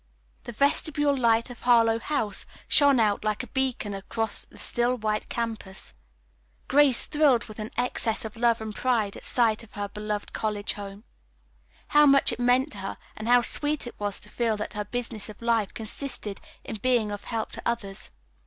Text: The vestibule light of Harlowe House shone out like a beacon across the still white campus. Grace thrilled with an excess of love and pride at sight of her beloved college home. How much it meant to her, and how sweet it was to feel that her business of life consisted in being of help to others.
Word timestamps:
The 0.45 0.51
vestibule 0.51 1.15
light 1.15 1.51
of 1.51 1.61
Harlowe 1.61 1.99
House 1.99 2.47
shone 2.67 2.99
out 2.99 3.23
like 3.23 3.43
a 3.43 3.53
beacon 3.53 3.93
across 3.93 4.45
the 4.45 4.57
still 4.57 4.95
white 4.95 5.29
campus. 5.29 5.93
Grace 6.67 7.05
thrilled 7.05 7.43
with 7.45 7.59
an 7.59 7.69
excess 7.77 8.25
of 8.25 8.35
love 8.35 8.61
and 8.61 8.73
pride 8.75 9.15
at 9.15 9.25
sight 9.25 9.61
of 9.61 9.73
her 9.73 9.87
beloved 9.87 10.33
college 10.33 10.73
home. 10.73 11.03
How 11.89 12.07
much 12.07 12.31
it 12.33 12.39
meant 12.39 12.71
to 12.71 12.77
her, 12.79 12.97
and 13.15 13.27
how 13.27 13.43
sweet 13.43 13.85
it 13.85 13.99
was 13.99 14.19
to 14.21 14.29
feel 14.29 14.57
that 14.57 14.73
her 14.73 14.85
business 14.85 15.29
of 15.29 15.39
life 15.39 15.71
consisted 15.71 16.41
in 16.63 16.77
being 16.77 17.11
of 17.11 17.25
help 17.25 17.51
to 17.51 17.61
others. 17.63 18.09